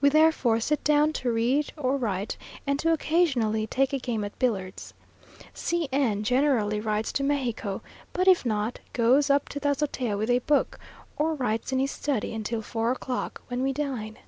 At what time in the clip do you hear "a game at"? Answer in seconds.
3.92-4.36